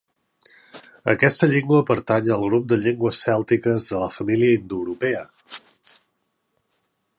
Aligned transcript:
Aquesta 1.11 1.49
llengua 1.51 1.81
pertany 1.89 2.31
al 2.37 2.45
grup 2.47 2.65
de 2.73 2.79
llengües 2.87 3.21
cèltiques 3.27 3.91
de 3.93 4.01
la 4.05 4.09
família 4.17 4.57
indoeuropea. 4.61 5.23